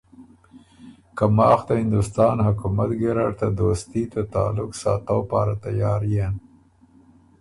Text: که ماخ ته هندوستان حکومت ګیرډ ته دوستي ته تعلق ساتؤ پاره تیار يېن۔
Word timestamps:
که 1.17 1.25
ماخ 1.37 1.59
ته 1.67 1.73
هندوستان 1.81 2.35
حکومت 2.47 2.89
ګیرډ 2.99 3.31
ته 3.39 3.47
دوستي 3.59 4.03
ته 4.11 4.21
تعلق 4.33 4.71
ساتؤ 4.81 5.21
پاره 5.29 5.55
تیار 5.65 6.01
يېن۔ 6.11 6.33